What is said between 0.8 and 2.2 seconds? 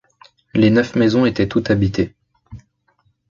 maisons étaient toutes habitées.